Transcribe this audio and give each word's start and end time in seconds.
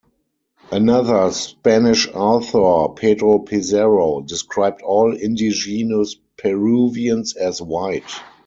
Another 0.71 1.29
Spanish 1.29 2.07
author, 2.11 2.91
Pedro 2.95 3.37
Pizarro, 3.37 4.21
described 4.21 4.81
all 4.81 5.15
indigenous 5.15 6.15
Peruvians 6.37 7.35
as 7.35 7.61
white. 7.61 8.11